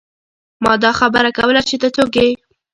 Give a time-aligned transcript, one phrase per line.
[0.63, 2.29] ما دا خبره کوله چې ته څوک يې۔